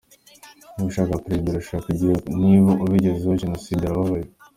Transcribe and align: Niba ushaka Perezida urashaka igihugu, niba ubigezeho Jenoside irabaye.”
Niba 0.75 0.87
ushaka 0.91 1.21
Perezida 1.23 1.47
urashaka 1.49 1.87
igihugu, 1.89 2.25
niba 2.41 2.71
ubigezeho 2.83 3.39
Jenoside 3.41 3.81
irabaye.” 3.85 4.27